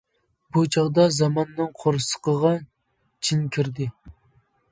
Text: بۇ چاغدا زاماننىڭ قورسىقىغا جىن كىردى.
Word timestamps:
بۇ 0.55 0.61
چاغدا 0.75 1.03
زاماننىڭ 1.17 1.69
قورسىقىغا 1.83 2.53
جىن 3.29 3.47
كىردى. 3.57 3.91